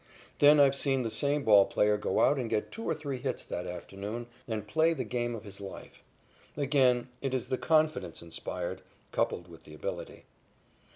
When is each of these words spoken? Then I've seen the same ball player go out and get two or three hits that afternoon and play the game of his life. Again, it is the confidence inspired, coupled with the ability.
Then 0.39 0.59
I've 0.59 0.73
seen 0.75 1.03
the 1.03 1.11
same 1.11 1.43
ball 1.43 1.65
player 1.67 1.95
go 1.95 2.21
out 2.21 2.39
and 2.39 2.49
get 2.49 2.71
two 2.71 2.83
or 2.83 2.95
three 2.95 3.19
hits 3.19 3.43
that 3.43 3.67
afternoon 3.67 4.25
and 4.47 4.67
play 4.67 4.93
the 4.95 5.03
game 5.03 5.35
of 5.35 5.43
his 5.43 5.61
life. 5.61 6.03
Again, 6.57 7.09
it 7.21 7.35
is 7.35 7.49
the 7.49 7.57
confidence 7.59 8.19
inspired, 8.23 8.81
coupled 9.11 9.47
with 9.47 9.63
the 9.65 9.75
ability. 9.75 10.25